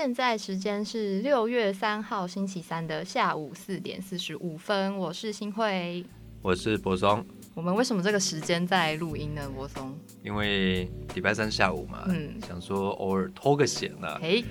[0.00, 6.06] 现在时间是六月三号星期三的下午四点四十五分，我是新慧。
[6.40, 9.42] 我是柏松，我们为什么这个时间在录音呢？
[9.52, 9.92] 柏松，
[10.22, 14.44] 因为礼拜三下午嘛，嗯想说偶尔偷个闲啦，嘿，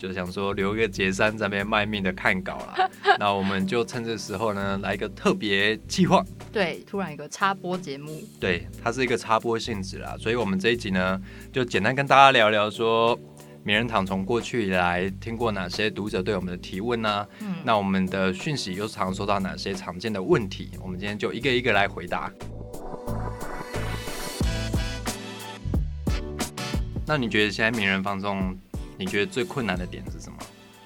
[0.00, 2.90] 就想说留一个杰山在那边卖命的看稿啦。
[3.20, 6.24] 那我们就趁这时候呢，来一个特别计划。
[6.52, 11.22] 对，突然一个插播节目，对，它是一个插播性质啦，所以我们这一集呢，
[11.52, 13.16] 就简单跟大家聊聊说，
[13.64, 20.70] 名人堂从过去以来听过哪些读者对我们的提问呢、嗯，那我们的讯息又常收到哪些常见的问题？
[20.82, 22.32] 我们今天就一个一个来回答。
[27.06, 28.56] 那你觉得现在名人放送，
[28.98, 30.38] 你觉得最困难的点是什么？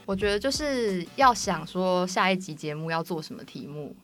[0.04, 3.96] 我觉得就是要想说下一集节目要做什么题目，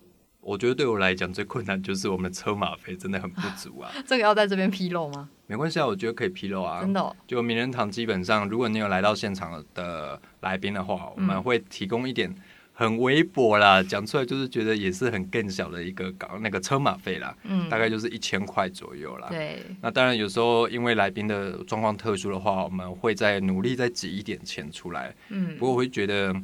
[0.42, 3.90] 我觉得对我来讲最困难就是我们的车马费真的很不足啊。
[4.06, 5.28] 这个要在这边披露吗？
[5.46, 6.80] 没关系啊，我觉得可以披露啊。
[6.80, 12.34] 真的、哦，就名人堂基本上，如果你有来到现场的来宾的话，我们会提供一点
[12.72, 19.28] 很微薄啦，讲出来就是觉得也是很更小的一个搞那个车马费啦，嗯，大概就是一千块左右啦。
[19.28, 25.14] 对，那当然有时候因为来宾的状况特殊的话，我们会再努力再挤一点钱出来。
[25.28, 26.34] 嗯不，过我会觉得，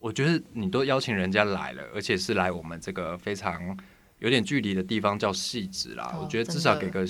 [0.00, 3.78] 我觉得你都邀请人家来了，而且是来我们这个非常
[4.18, 7.06] 有点距离的地方叫戏子啦，哦我觉得至少给个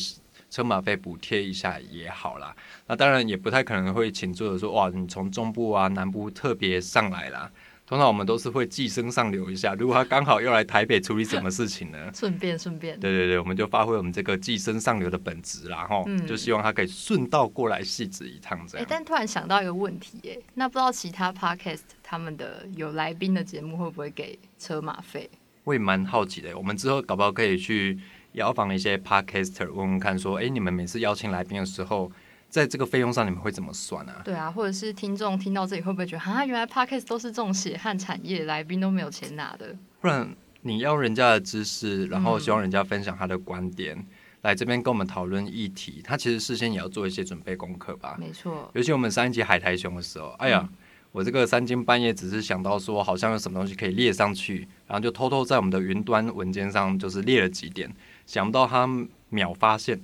[0.51, 2.55] 车马费补贴一下也好啦。
[2.89, 7.51] 那当然也不太可能会请作者说哇，你从中部啊、南部特别上来啦。
[7.91, 11.99] 通常我们都是会寄生上流一下，如果他刚好又来台北处理什么事情呢？
[12.15, 18.87] 顺便顺便，对对对，我们就发挥我们这个寄生上流的本质啦，哈、嗯就希望他可以顺道过来戏子一趟这哎、样。
[18.89, 25.29] 但突然想到一个问题，哎，那不知道其他 podcast 他们的有来宾的节目会不会给车马费？
[25.65, 27.99] 我也蛮好奇的，我们之后搞不好可以去
[28.35, 32.09] 邀访一些 podcaster，问问看说，哎、你们每次邀请来宾的时候，
[32.51, 34.21] 在这个费用上你们会怎么算啊？
[34.25, 39.75] 对啊，或者是听众听到这里会不会觉得，啊，原来 podcast 都是这种血汗产业，来宾都没有钱拿的？
[40.01, 40.29] 不然
[40.63, 44.05] 你要人家的知识，然后希望人家分享他的观点，
[44.43, 48.17] 来这边跟我们讨论议题，他其实事先也要做一些准备功课吧。
[48.19, 50.69] 没错，尤其我们上一集海苔熊的时候，哎呀，
[51.13, 57.91] 我这个三更半夜只是想到说好像有什么东西可以列上去，然后就偷偷在我们的云端文件上就是列了几点，
[58.27, 58.89] 想不到他
[59.29, 60.01] 秒发现，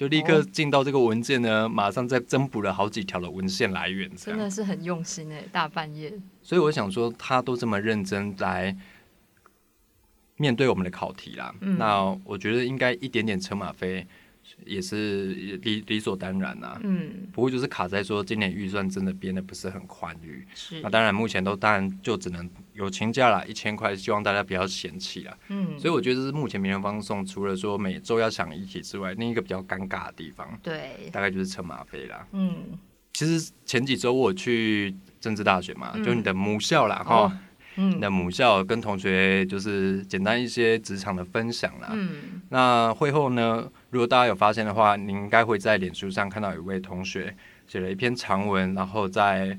[0.00, 4.10] 就立刻哦进到这个文件呢，马上再增补了好几条的文献来源。
[4.16, 8.74] 真的是很用心哎，大半夜，所以我想说，他都这么认真来
[10.36, 14.06] 面对我们的考题啦，嗯那我觉得应该一点点车马费
[14.64, 16.80] 也是理理所当然啦。
[16.82, 25.36] 嗯，不过就是卡在说今年预算真的编的不是很宽裕，是那，当然目前都当然就只能友情价啦，一千块，希望大家不要嫌弃啦。
[25.48, 32.26] 嗯，所以我觉得这是目前名人放送除了说每周要想议题之外，另一个比较尴尬的地方，对，大概就是车马费啦。
[32.32, 32.78] 嗯，
[33.12, 37.14] 其实前几周我去政治大学嘛，嗯就你的母校啦哈。
[37.14, 37.32] 哦
[37.76, 41.90] 嗯你的母校跟同学就是简单一些职场的分享啦。
[41.92, 47.36] 嗯，那会后呢，如果大家有发现的话，你应该会在脸书上看到有一位同学
[47.66, 49.58] 写了一篇长文，然后在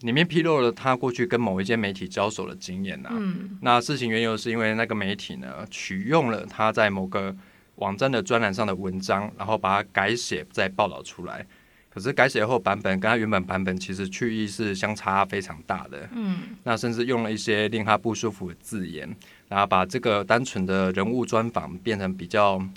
[0.00, 7.34] 里面披露了他过去跟某一间媒体交手的经验呐、嗯，那事情缘由是因为那个媒体呢取用了他在某个
[7.76, 11.46] 网站的专栏上的文章，然后把它改写再报道出来。
[11.92, 16.08] 可是改写后版本跟他原本版本其实去意是相差非常大的。
[16.12, 19.14] 嗯，那甚至用了一些令他不舒服的字眼，
[19.48, 22.68] 然后把这个单纯的人物专访变成比较嘖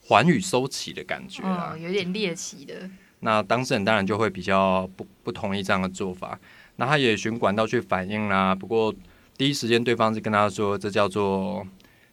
[0.00, 1.74] 寰宇收起的感觉啦。
[1.74, 2.88] 哦，有点猎奇的，
[3.20, 6.38] 那当事人当然就会比较不不同意这样的做法。
[6.76, 8.92] 那他也循管道去反映啦，不过
[9.36, 11.66] 第一时间对方是跟他说，这叫做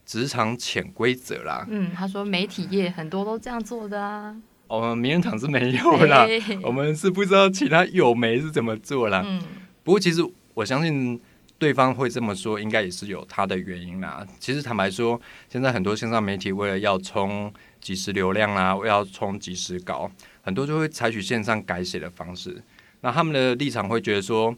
[0.06, 1.66] 职场潜规则啦。
[1.69, 4.35] 嗯，他说媒体业很多都这样做的啊，
[4.71, 9.21] 我们名人堂是没有啦，嘿我们是不知道其他有没是怎么做啦。
[9.25, 9.41] 嗯，
[9.83, 10.21] 不过其实
[10.53, 11.19] 我相信
[11.57, 14.25] 对方会这么说，应该也是有他的原因啦。
[14.39, 20.09] 其实坦白说，现在很多线上媒体为了要冲即时流量啦，为了要冲即时稿，
[20.41, 22.63] 很多就会采取线上改写的方式。
[23.01, 24.55] 那他们的立场会觉得说，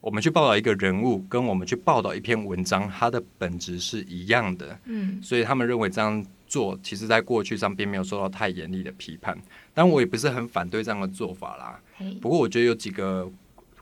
[0.00, 4.78] 我们去报道一个人物，跟我们去报道一篇文章，它的本质是一样的。
[4.84, 9.36] 嗯，所以他们认为这样做，其实在过去上并没有受到太严厉的批判。
[9.74, 11.80] 但我也不是很反对这样的做法啦。
[11.96, 13.30] 嘿，不过我觉得有几个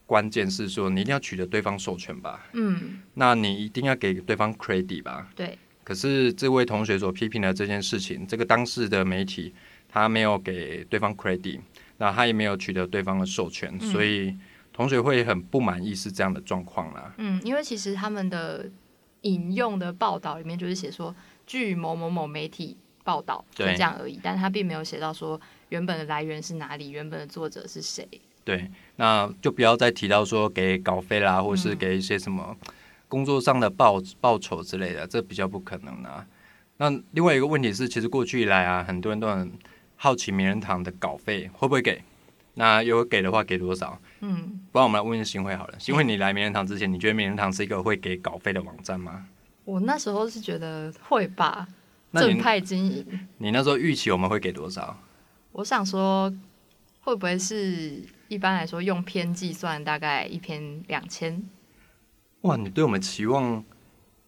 [0.04, 5.28] 关键是说，你一定要取得对方授权吧，嗯，那你一定要给对方 credit 吧。
[5.34, 9.54] 对，可是这位同学所批评的这件事情，这个当事的媒体
[9.88, 11.60] 他没有给对方 credit，
[11.96, 14.36] 那他也没有取得对方的授权，嗯所以
[14.72, 17.14] 同学会很不满意是这样的状况啦。
[17.16, 18.70] 嗯，因为其实他们的
[19.22, 21.14] 引用的报道里面就是写说，
[21.46, 28.06] 据某某某媒体报道，就对这样而已，但他并没有写到说原本的来源是哪里，原本的作者是谁。
[28.44, 32.56] 对，那就不要再提到说给稿费啦，或是给一些什么
[33.08, 36.26] 工作上的报报酬之类的，这比较不可能啊。
[36.76, 39.50] 那另外一个问题是，其实过去以来啊，很多人都很
[39.96, 42.02] 好奇名人堂的稿费会不会给，
[42.54, 43.98] 那有给的话给多少？
[44.20, 45.74] 嗯，不然我们来问一下新会好了。
[45.78, 49.26] 新会，你来名人堂之前，你觉得名人堂是一个会给稿费的网站吗？
[49.66, 51.66] 我那时候是觉得会吧，
[52.12, 53.04] 正派经营。
[53.38, 54.96] 你那时候预期我们会给多少？
[55.50, 56.32] 我想说，
[57.00, 61.42] 会不会是一般来说用篇计算，大概一篇两千？
[62.42, 63.64] 哇，你对我们期望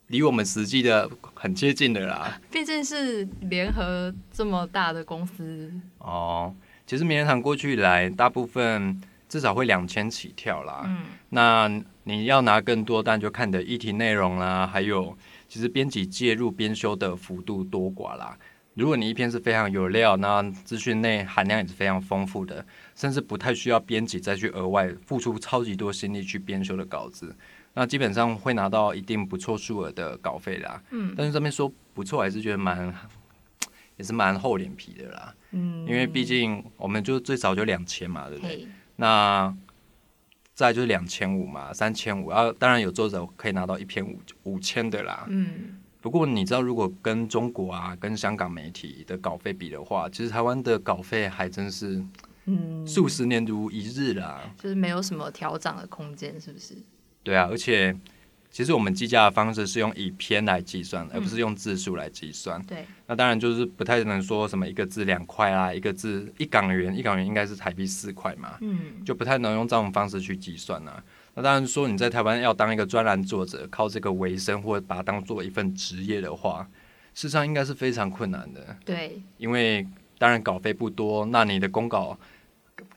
[0.08, 2.40] 离我们实际的很接近的啦。
[2.50, 6.52] 毕竟是联合这么大的公司，哦，
[6.85, 10.82] 其实名人堂过去以来，大部分至少会两千起跳啦。
[10.85, 11.70] 嗯，那
[12.05, 15.17] 你要拿更多，但就看你的议题内容啦，还有
[15.48, 18.38] 其实编辑介入编修的幅度多寡啦。
[18.74, 22.64] 如果你一篇是非常有料，那资讯内含量也是非常丰富的，
[22.94, 27.34] 甚至不太需要编辑再去额外付出超级多心力去编修的稿子，
[27.74, 30.80] 那基本上会拿到一定不错数额的稿费啦。
[30.90, 32.94] 嗯，但是这边说不错，还是觉得蛮
[33.96, 35.34] 也是蛮厚脸皮的啦。
[35.50, 38.68] 嗯，因为毕竟我们就最少就两千嘛，对不对？
[38.94, 39.52] 那
[40.58, 45.25] 再就是两千五嘛，三千五，啊，当然有作者可以拿到一篇五五千的啦。
[45.28, 52.05] 嗯，不过你知道，如果跟中国啊、跟香港媒体的稿费比的话，其实台湾的稿费还真是
[52.46, 54.52] 嗯，数十年如一日啦。
[54.60, 56.75] 就是没有什么调整的空间，是不是？
[57.22, 57.96] 对啊，而且
[58.50, 62.60] 其实我们计价的方式是用以篇来计算，而不是用字数来计算。
[62.62, 68.56] 对，那当然就是不太能说什么一个字两块啦，一个字一港元，一港元应该是台币四块嘛。
[68.60, 70.92] 嗯，就不太能用这种方式去计算呢、
[71.34, 76.68] 那当然说你在台湾要当一个专栏作者，靠这个为生或者把它当做一份职业的话，
[77.14, 78.76] 事实上应该是非常困难的。
[78.84, 79.86] 对，因为
[80.18, 82.18] 当然稿费不多，那你的公稿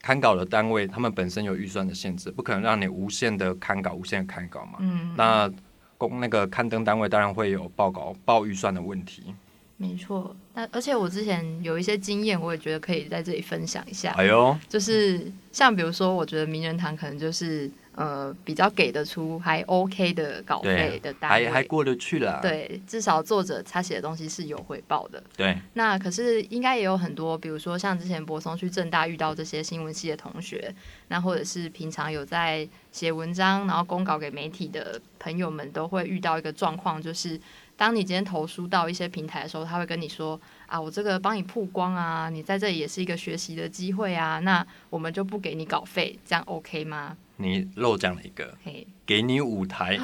[0.01, 4.79] 刊稿的单位他们本身有预算的限制，不可能让你无限的刊稿、无限的刊稿嘛。
[4.79, 5.51] 嗯，那
[5.97, 9.33] 公那个刊登单位当然会有报稿报预算的问题。
[9.77, 10.35] 没错。
[10.53, 14.11] 那而且我之前有一些经验，我也觉得可以在这里分享一下。
[14.13, 22.39] 哎呦，就是像比如说，我觉得名人堂可能就是呃比较给得出还 OK 的稿费的单位，还还过得去了。
[22.41, 25.21] 对，至少作者他写的东西是有回报的。
[25.35, 30.73] 对，那可是应该也有很多，比如说像之前博松去正大遇到这些新闻系的同学，
[31.09, 37.39] 那或者是平常有在写文章，然后公稿给媒体的朋友们，都会遇到一个状况，就是
[37.75, 47.17] 当你今天投书到一些平台的时候，他会跟你说啊，我这个帮你曝光啊，你在这里也是一个学习的机会啊，那我们就不给你稿费，这样 OK 吗？
[47.41, 48.55] 你漏讲了一个。
[48.63, 49.97] 嘿，给你舞台。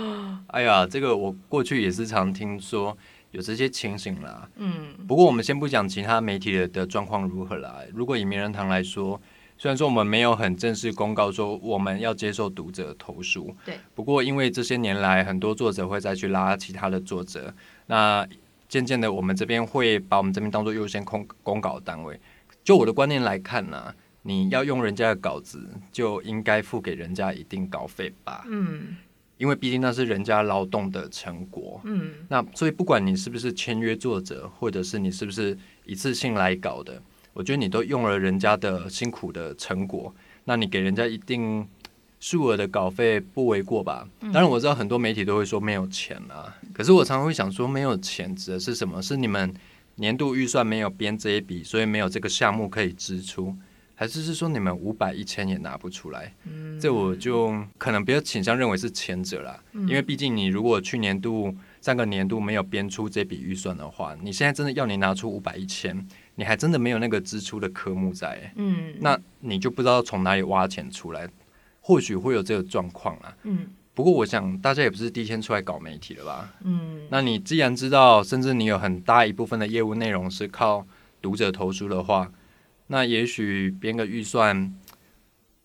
[0.48, 2.96] 哎呀，这个我过去也是常听说
[3.32, 4.48] 有这些情形啦。
[4.56, 7.80] 嗯不过我们先不讲其他媒体的的状况如何啦。
[7.92, 9.20] 如果以名人堂来说，
[9.58, 17.54] 虽然说我们没有很正式公告说我们要接受读者投诉，对，不过因为这些年来很多作者会再去拉其他的作者，
[17.86, 18.26] 那
[18.68, 22.18] 渐渐的我们这边会把我们这边当做优先公公稿单位。
[22.64, 23.94] 就我的观念来看呢、
[24.26, 28.44] 你要用人家的稿子，就应该付给人家一定稿费吧。
[28.48, 28.96] 嗯
[29.36, 31.80] 因为毕竟那是人家劳动的成果。
[31.84, 41.66] 嗯那所以不管你是不是签约作者，或者是你是不是一次性来搞的，我觉得你都用了人家的辛苦的成果，那你给人家一定
[42.20, 44.08] 数额的稿费不为过吧？
[44.20, 49.02] 当然我知道很多媒体都会说没有钱啊，可是我常常会想说没有钱指的是什么？
[49.02, 49.52] 是你们
[49.96, 53.54] 年度预算没有编这一笔，所以没有这个项目可以支出。
[53.94, 56.34] 还是是说你们五百一千也拿不出来？
[56.44, 59.88] 嗯，这我就可能比较倾向认为是前者啦，嗯。
[59.88, 68.28] 因为毕竟你如果去年度上个年度没有编出这笔预算的话，你现在真的要你拿出五百一千，你还真的没有那个支出的科目在。
[68.30, 68.94] 欸，嗯。
[69.00, 71.28] 那你就不知道从哪里挖钱出来，
[71.80, 73.36] 或许会有这个状况啊。
[73.44, 73.66] 嗯。
[73.94, 76.52] 不过我想大家也不是第一天出来搞媒体了吧？
[76.64, 77.02] 嗯。
[77.10, 80.84] 那你既然知道，甚至你有很大一部分的业务内容是靠
[81.22, 82.28] 读者投书的话，
[82.86, 84.74] 那也许编个预算，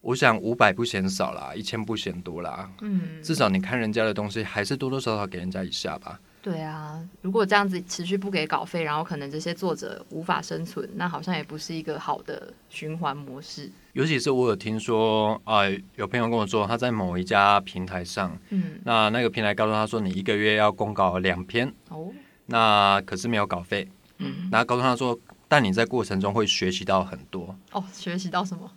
[0.02, 2.70] 我想五百不嫌少啦，一千不嫌多啦。
[2.82, 6.20] 嗯，至少你看人家的东西，还是多多少少给人家一下吧。
[6.42, 13.70] 对啊，如果这样子持续不给稿费，然后可能这些作者无法生存，那好像也不是一个好的循环模式。
[13.92, 15.64] 尤其是我有听说啊、
[15.98, 22.10] 有朋友跟我说，他在某一家平台上，嗯，那那个平台告诉他说，你一个月要公稿两篇，哦，
[22.46, 23.86] 那可是没有稿费。
[24.20, 25.18] 嗯，然后告诉他说，
[25.50, 27.54] 但你在过程中会学习到很多。
[27.74, 28.72] 哦，学习到什么？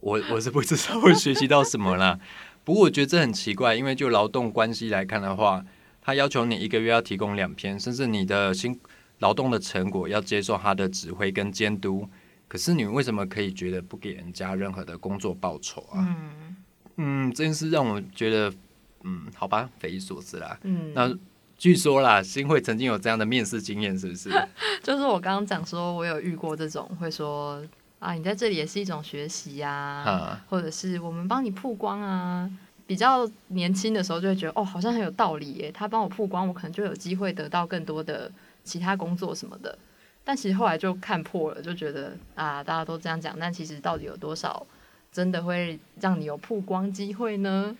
[0.00, 2.18] 我我是不知道会学习到什么啦。
[2.64, 5.64] 不过我觉得这很奇怪，因为就劳动关系来看的话，
[6.02, 8.80] 他要求你一个月要提供两篇，甚至你的新
[9.20, 12.08] 劳动的成果要接受他的指挥跟监督。
[12.48, 15.98] 可可是你为什么可以觉得不给人家任何的工作报酬啊？
[15.98, 16.56] 嗯
[16.98, 18.54] 嗯，这件事让我觉得，
[19.02, 20.56] 嗯，好吧，匪夷所思啦。
[20.62, 21.12] 嗯，那
[21.56, 24.30] 据说啦，新会曾经有这样的面试经验，是不是？
[24.82, 27.64] 就是我刚刚讲说，我有遇过这种会说
[27.98, 32.50] 啊，你在这里也是一种学习呀、啊，或者是我们帮你曝光啊。
[32.86, 38.30] 比较年轻的时候就会觉得哦，好像很有道理耶，他帮我曝光，我可能就有机会得到更多的
[38.62, 39.78] 其他工作什么的。
[40.22, 44.66] 但其实后来就看破了，就觉得啊，大家都这样讲，但其实到底有多少
[45.10, 47.74] 真的会让你有曝光机会呢？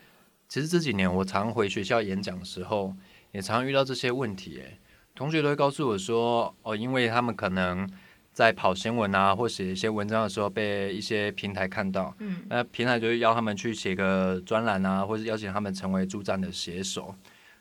[0.49, 2.95] 其实这几年我常回学校演讲的时候，
[3.35, 4.63] 也常遇到这些问题。
[4.65, 4.79] 哎，
[5.15, 7.87] 同学都会告诉我说，哦，因为他们可能
[8.33, 17.15] 在跑新闻啊，或写一些文章的时候，被一些平台看到，嗯那平台就会邀他们去写个专栏啊，或者邀请他们成为助战的写手。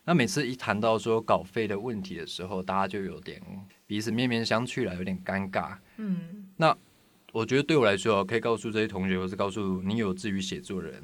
[0.05, 3.41] 那每次一谈到说稿费的问题的时候，大家就有点
[3.87, 5.75] 彼此面面相觑了，有点尴尬。
[5.97, 6.75] 嗯那
[7.31, 11.01] 我觉得对我来说，可以告诉这些同学，或是告诉你有志于写作的人，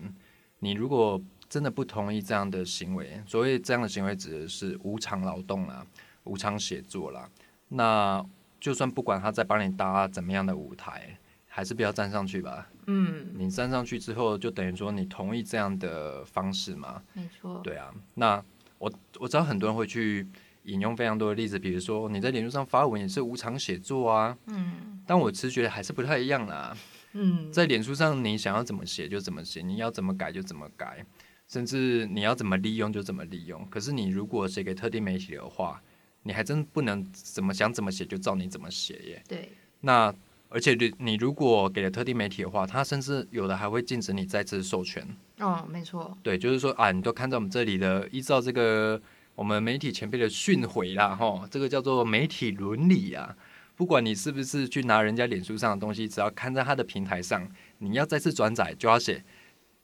[0.60, 5.86] 你如果真的不同意这样的行为，所谓这样的行为指的是无偿劳动啦、
[6.26, 7.28] 无偿写作啦，
[7.70, 8.24] 那
[8.60, 12.70] 就算不管他在帮你搭怎么样的舞台，还是不要站上去吧。
[12.88, 17.02] 嗯，你站上去之后，就等于说你同意这样的方式嘛？
[17.14, 18.44] 没错，对啊，那
[18.78, 20.28] 我我知道很多人会去
[20.64, 25.02] 引用非常多的例子，比如说你在脸书上发文也是无偿写作啊，嗯。
[25.08, 26.78] 但我其实觉得还是不太一样啦。
[27.14, 31.04] 嗯，在脸书上，你想要怎么写就怎么写，你要怎么改就怎么改，
[31.50, 33.68] 甚至你要怎么利用就怎么利用。
[33.70, 35.82] 可是你如果写给特定媒体的话，
[36.24, 39.24] 你还真不能怎么想怎么写就照你怎么写耶。
[39.28, 39.52] 对，
[39.82, 40.14] 那
[40.48, 45.06] 而且你你如果给了特定媒体的话，它甚至有的还会禁止你再次授权。
[45.40, 49.02] 哦，没错，对，就是说啊，你都看在我们这里的，依照这个
[49.36, 53.36] 我们媒体前辈的训诲啦，哈，这个叫做媒体伦理啊。
[53.76, 59.24] 不管你是不是去拿人家脸书上的东西，只要看在他的平台上，你要再次转载，就要写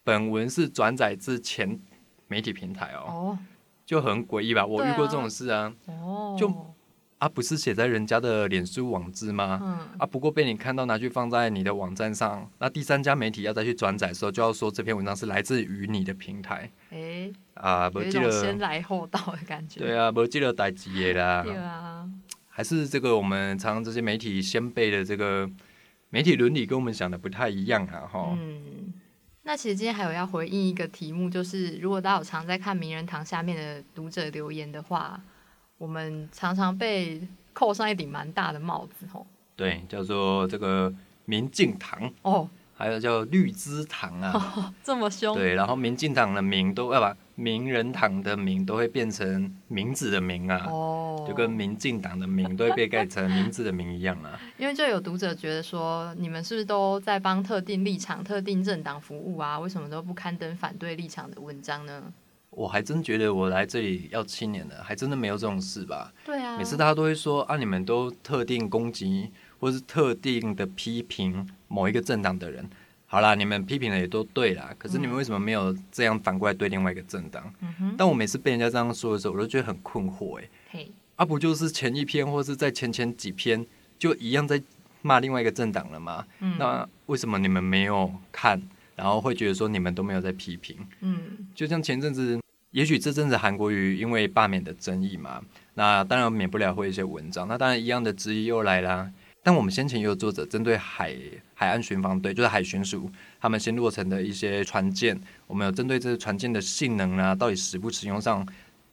[0.06, 1.78] 本文是转载至前
[2.28, 3.40] 媒体平台哦，哦
[3.86, 4.66] 就很诡异吧？
[4.66, 6.76] 我遇过这种事啊，哦，就
[7.18, 9.60] 啊，不是写在人家的脸书网志吗？
[9.62, 21.42] 嗯啊，不过被你看到拿去放在你的网站上，那第三家媒体要再去转载的时候，就要说这篇文章是来自于你的平台哎，啊，不记得先来后到的感觉，对啊，不记得代志的啦。
[21.42, 22.08] 对啊，
[22.50, 25.50] 还是这个我们常常这些媒体先辈的这个
[26.10, 28.36] 媒体伦理跟我们想的不太一样啊，哈。
[28.38, 28.94] 嗯，
[29.48, 35.22] 那其实今天还有要回应一个题目，就是如果大家有常在看名人堂下面的读者留言的话，
[35.78, 37.22] 我们常常被
[37.54, 39.26] 扣上一顶蛮大的帽子吼。
[39.56, 40.92] 对，叫做这个
[41.26, 44.74] 明镜堂，哦，还有叫绿枝堂啊。
[44.84, 50.68] 这么凶，对，然后民进党的名都要把名人堂的名都会变成名字的名啊。
[50.70, 54.40] 哦，就跟民进党的名都会被改成名字的名一样啊。
[54.58, 59.60] 因为就有读者觉得说，你们是不是都在帮特定立场、特定政党服务啊？
[59.60, 62.04] 为什么都不刊登反对立场的文章呢？
[62.52, 66.14] 我还真觉得我来这里要七年了，还真的没有这种事吧。
[66.24, 72.68] 对啊，每次大家都会说啊，你们都特定攻击或是特定的批评某一个政党的人。
[73.08, 77.54] 好啦，你们批评的也都对啦，可是你们为什么没有这样反过来对另外一个政党？
[77.62, 83.66] 嗯哼，当我每次被人家这样说的时候，我都觉得很困惑诶、嘿，啊，不就是前一篇或是在前前几篇
[83.98, 84.62] 就一样在
[85.02, 86.26] 骂另外一个政党了吗？
[86.40, 88.62] 嗯，那为什么你们没有看，
[88.96, 90.76] 然后会觉得说你们都没有在批评？
[91.02, 95.42] 嗯就像前阵子，也许这阵子韩国瑜因为罢免的争议嘛，
[95.76, 99.10] 那当然免不了会有一些文章，那当然一样的质疑又来啦。
[99.46, 101.16] 但我们先前也有作者针对海
[101.54, 103.08] 海岸巡防队，就是海巡署
[103.40, 108.44] 他们新落成的一些船舰，我们有针对这些船舰的性能啊，到底实不实用上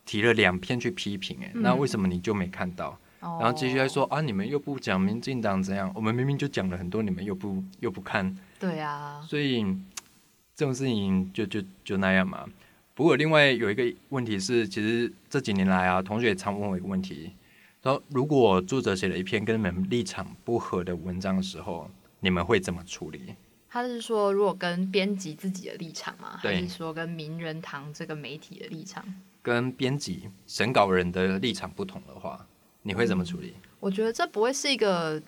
[0.05, 2.91] 提了两篇去批评、欸，嗯那为什么你就没看到？
[3.21, 9.65] 哦，然后继续来说啊，你们又不讲民进党怎样，我们明明就讲了很多，你们又不又不看，对啊，所以
[10.55, 12.45] 这种事情就就就那样嘛。
[12.95, 17.33] 不过另外有一个问题是，其实这几年来啊，同学也常问我一个问题：
[17.83, 23.35] 说如果作者写了一篇跟你们立场不合的文章的时候，你们会怎么处理？
[23.69, 26.39] 他是说如果跟编辑自己的立场吗？
[26.39, 29.05] 还是说跟名人堂这个媒体的立场？
[29.43, 32.47] 跟编辑、审稿人的立场不同的话，
[32.83, 33.55] 你会怎么处理？
[33.81, 35.21] 我觉得这不会是一个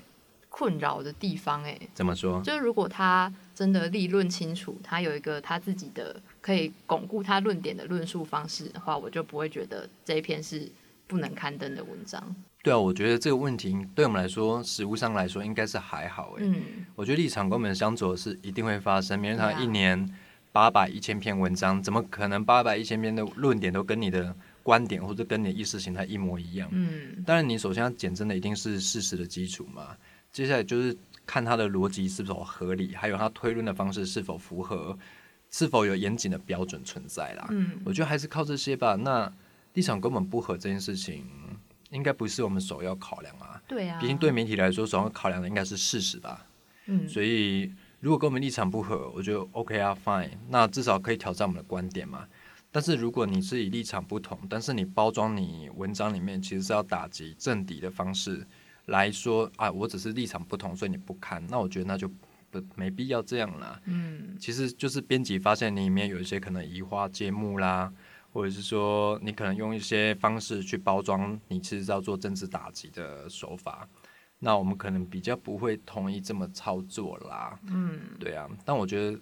[0.49, 2.41] 困扰的地方、欸，怎么说？
[2.43, 10.71] 就是如果他真的立论清楚，他有一个他自己的可以巩固他论点的论述方式的话，我就不会觉得这一篇是
[11.07, 12.35] 不能刊登的文章。
[12.63, 16.45] 对啊，我觉得这个问题对我们来说，实物上来说应该是还好诶。
[16.45, 16.57] 嗯，
[16.95, 19.19] 我觉得立场跟我们相左的是一定会发生。
[19.19, 20.09] 名人堂对啊一年
[20.51, 26.69] 八百一千篇文章，怎么可能八百一千篇的论点都跟你的观点或者跟你的意识形态一模一样？
[26.73, 29.97] 嗯，当然，你首先要检证的一定是事实的基础嘛。
[30.33, 30.97] 接下来就是
[31.27, 34.99] 看他的逻辑是否合理，还有他推论的方式是否符合，
[35.51, 37.47] 是否有严谨的标准存在啦。
[37.51, 38.95] 嗯，我觉得还是靠这些吧。
[38.97, 39.31] 那
[39.75, 41.25] 立场根本不合这件事情，
[41.91, 43.63] 应该不是我们首要考量啊。
[43.69, 46.47] 对啊，毕竟对媒体来说，首要考量的应该是事实吧。
[46.87, 52.27] 嗯，所以如果跟我们立场不合，我觉得 OK 啊，Fine，那至少可以挑战我们的观点嘛。
[52.71, 58.45] 但是如果你是以立场不同，但是你包装你文章里面其实是要打击政敌的方式
[58.87, 62.09] 来说啊，我只是立场不同，所以你不看，那我觉得那就
[62.51, 63.81] 不没必要这样啦。
[63.85, 67.93] 嗯，其实就是编辑发现你里面有一些可能移花接木啦，
[68.35, 73.89] 或者是说你可能用一些方式去包装你其实要做政治打击的手法，
[74.41, 77.57] 那我们可能比较不会同意这么操作啦。
[77.69, 79.17] 嗯，对啊，但我觉得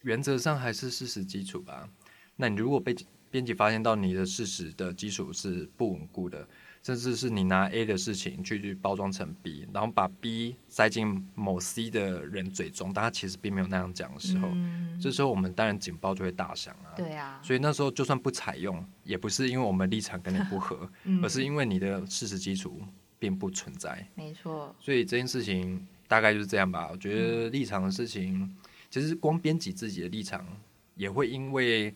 [0.00, 1.86] 原则上还是事实基础吧。
[2.34, 2.96] 那你如果被
[3.30, 6.48] 编辑发现到你的事实的基础是不稳固的，
[6.86, 16.94] 甚至是你拿 A 的事情去包装成 B，然后把 B 塞进某 C 的人嘴中，但他其实并没有那样讲的时候，嗯这时候我们当然警报就会大响啊。
[16.96, 22.80] 对啊，所以那时候就算不采用，也不是因为我们立场跟你不合， 嗯而是因为你的事实基础
[23.18, 24.06] 并不存在。
[24.14, 26.88] 没错，所以这件事情大概就是这样吧。
[26.92, 28.48] 我觉得立场的事情，
[28.90, 30.46] 其实光编辑自己的立场，
[30.94, 31.92] 也会因为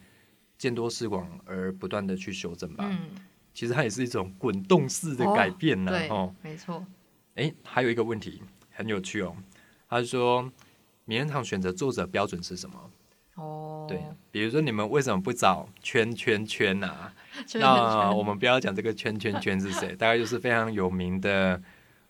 [0.59, 2.89] 见多识广而不断的去修正吧。
[2.91, 3.11] 嗯，
[3.61, 5.93] 其实它也是一种滚动式的改变呢。
[5.93, 6.83] 对哦，，没错，
[7.35, 9.37] 诶，还有一个问题很有趣哦，
[9.87, 10.51] 他说
[11.05, 12.91] 名人堂选择作者标准是什么？
[13.35, 17.13] 哦，对，比如说你们为什么不找圈圈圈啊？
[17.47, 21.61] 圈那圈我们不要讲这个圈圈圈是谁， 大概就是非常有名的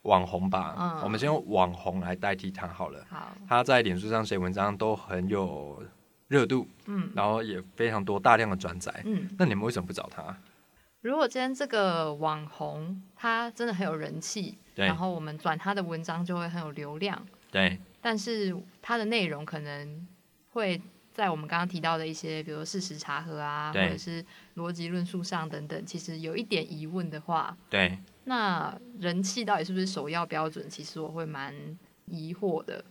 [0.03, 0.77] 网红吧。
[0.79, 3.05] 嗯我们先用网红来代替他好了。
[3.11, 5.83] 好，他在脸书上写文章都很有
[6.29, 9.03] 热度，嗯然后也非常多大量的转载。
[9.05, 10.37] 嗯，那你们为什么不找他？
[11.03, 20.07] 如果今天这个网红他真的很有人气，对然后我们转他的文章就会很有流量，对但是他的内容可能
[20.51, 20.81] 会
[21.13, 24.25] 在我们刚刚提到的一些，比如说事实查核啊，或者是
[24.57, 30.69] 逻辑论述上等等，其实有一点疑问的话，对，那人气到底是不是首要标准？
[30.69, 31.55] 其实我会蛮
[32.07, 32.85] 疑惑的。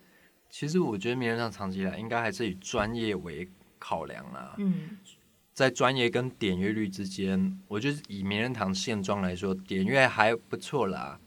[0.50, 4.56] 其实我觉得名人上长期以来应该还是以专业为考量啦。
[4.58, 4.98] 嗯
[5.60, 11.19] 在专业跟点阅率之间，我觉得以名人堂现状来说，点阅还不错啦。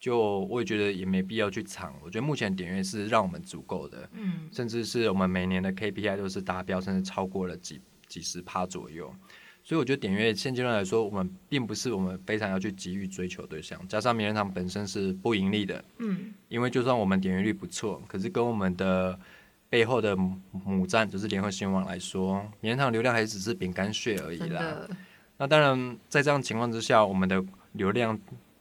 [0.00, 9.14] 就我也觉得也没必要去抢，我觉得目前点阅是让我们足够的，嗯甚至是我们每年的 KPI 都是达标，甚至超过了几几十趴左右。
[9.62, 13.78] 所以我觉得点阅现阶段来说，我们并不是我们非常要去急于追求对象。
[13.88, 19.20] 加上名人堂本身是不盈利的，嗯因为就算我们点阅率不错，可是跟我们的
[19.68, 24.88] 背后的母母站就是联合新闻网来说，棉人堂流量还只是饼干屑而已啦。
[25.36, 28.18] 那当然，在这样情况之下，我们的流量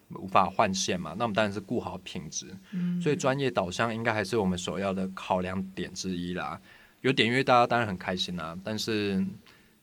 [0.10, 2.48] 无法换线嘛，那我们当然是顾好品质。
[2.72, 6.60] 嗯，所以专业导向应该还是我们首要的考量点之一啦。
[7.02, 9.24] 有点阅，大家当然很开心啦，但是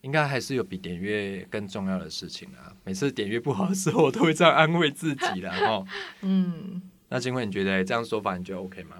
[0.00, 2.74] 应该还是有比点阅更重要的事情啦。
[2.84, 5.56] 每次点阅不好的时候，我都会这样安慰自己啦。
[5.68, 5.86] 哦，
[6.22, 6.82] 嗯。
[7.08, 8.96] 那金慧，你觉得这样说法你觉得 OK 吗？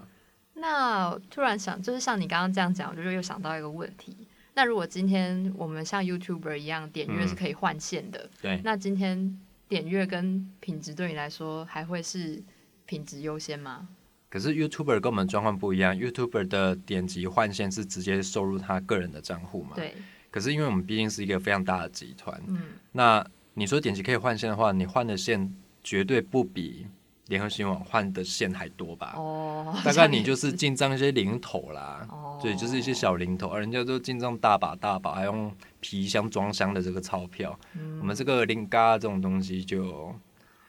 [0.62, 4.16] 那突然想，就是像你刚刚这样讲，我就又想到一个问题。
[4.55, 12.40] 那如果今天我们像 YouTuber 一样，点阅是可以换线的，对，那今天点阅跟品质对你来说还会是
[12.87, 13.88] 品质优先吗？
[14.31, 19.72] 可是 YouTuber 跟我们状况不一样，YouTuber 的点击换线是直接收入他个人的账户嘛？。
[19.75, 19.96] 对，
[20.31, 22.61] 可是因为我们毕竟是一个非常大的集团，嗯，
[22.92, 26.87] 那你说点击可以换线的话，你换的线绝对不比
[27.33, 29.14] 联合新闻网换的线还多吧？
[29.16, 40.14] 哦，大概你就是进账一些零头啦，哦，对，就是一些小零头，而人家都进账大把大把，还用皮箱装箱的这个钞票，嗯我们这个零嘎这种东西就，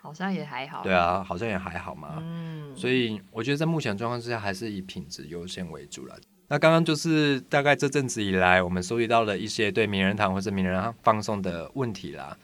[0.02, 2.16] 好像也还好，对，啊，好像也还好嘛。
[2.22, 6.16] 嗯，所以我觉得在目前状况之下，还是以品质优先为主了。
[6.48, 12.38] 那刚刚就是大概这阵子以来，我们收集到了一些对名人堂或者名人堂放送的问题啦。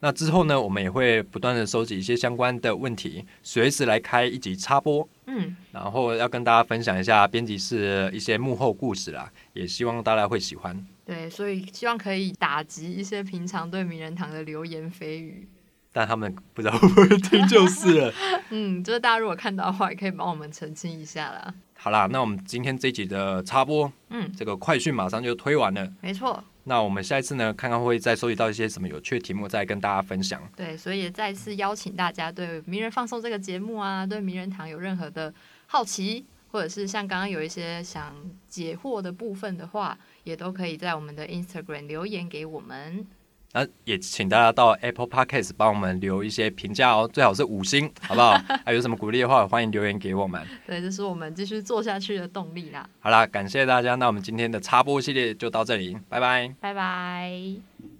[0.00, 10.86] 那之后呢，我们也会不断的收集一些相关的问题，随时来开一集插播，嗯，然后要跟大家分享一下编辑室一些幕后故事啦，也希望大家会喜欢。
[11.04, 15.48] 对，所以希望可以打击一些平常对名人堂的流言蜚语。
[15.90, 18.14] 但他们不知道会不会听就是了。
[18.50, 21.52] 嗯，就是大家如果看到的话，也可以帮我们澄清一下啦。
[21.76, 25.90] 好啦，那我们今天这一集的插播，嗯，这个快讯马上就推完了。
[26.00, 30.40] 没错，那我们下一次呢，看看会再收集到一些什么有趣的题目，再跟大家分享。
[30.54, 35.32] 对，所以也再次邀请大家对《名人放送》这个节目啊，对名人堂有任何的
[35.66, 38.14] 好奇，或者是像刚刚有一些想
[38.46, 43.06] 解惑的部分的话，也都可以在我们的 Instagram 留言给我们。
[43.52, 48.32] 那也请大家到 Apple Podcast 帮我们留一些评价哦，最好是五星，好不好？
[48.64, 50.40] 还有什么鼓励的话，欢迎留言给我们。
[50.66, 52.88] 对，这是我们继续做下去的动力啦。
[53.00, 57.97] 好啦，感谢大家，那我们今天的插播系列就到这里，拜拜，拜拜。